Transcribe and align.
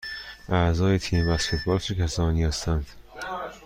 اعضای 0.49 0.99
تیم 0.99 1.27
بسکتبال 1.29 1.79
چه 1.79 1.95
کسانی 1.95 2.43
هستند؟ 2.43 2.85